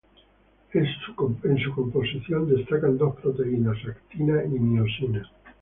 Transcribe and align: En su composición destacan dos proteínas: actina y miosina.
En 0.73 0.87
su 1.05 1.13
composición 1.75 2.49
destacan 2.49 2.97
dos 2.97 3.17
proteínas: 3.17 3.77
actina 3.87 4.43
y 4.43 4.47
miosina. 4.49 5.29